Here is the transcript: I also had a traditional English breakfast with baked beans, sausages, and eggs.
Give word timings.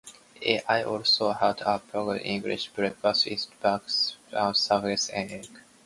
I 0.67 0.81
also 0.81 1.31
had 1.31 1.61
a 1.61 1.77
traditional 1.79 2.13
English 2.23 2.69
breakfast 2.69 3.25
with 3.29 3.47
baked 3.61 3.85
beans, 3.85 4.17
sausages, 4.57 5.09
and 5.09 5.29
eggs. 5.29 5.49